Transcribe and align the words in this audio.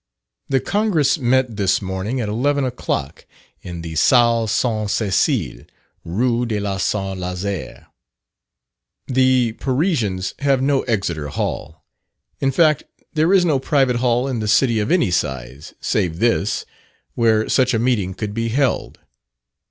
The 0.49 0.59
Congress 0.59 1.19
met 1.19 1.57
this 1.57 1.79
morning 1.79 2.19
at 2.19 2.27
11 2.27 2.65
o'clock, 2.65 3.27
in 3.61 3.83
the 3.83 3.93
Salle 3.93 4.47
St. 4.47 4.89
Cecile, 4.89 5.65
Rue 6.03 6.47
de 6.47 6.59
la 6.59 6.77
St. 6.77 7.19
Lazare. 7.19 7.85
The 9.05 9.51
Parisians 9.59 10.33
have 10.39 10.59
no 10.59 10.81
"Exeter 10.89 11.27
Hall:" 11.27 11.83
in 12.39 12.49
fact, 12.51 12.81
there 13.13 13.31
is 13.31 13.45
no 13.45 13.59
private 13.59 13.97
hall 13.97 14.27
in 14.27 14.39
the 14.39 14.47
city 14.47 14.79
of 14.79 14.89
any 14.91 15.11
size, 15.11 15.75
save 15.79 16.17
this, 16.17 16.65
where 17.13 17.47
such 17.47 17.75
a 17.75 17.77
meeting 17.77 18.15
could 18.15 18.33
be 18.33 18.49
held. 18.49 18.97